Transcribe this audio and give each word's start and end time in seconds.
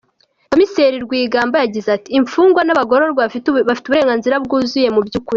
Komiseri 0.51 0.95
Rwigamba 1.05 1.55
yagize 1.63 1.89
ati 1.97 2.09
“Imfungwa 2.19 2.61
n’abagororwa 2.63 3.25
bafite 3.25 3.45
uburenganzira 3.47 4.35
bwuzuye 4.45 4.89
mu 4.95 5.01
by’ukuri. 5.07 5.29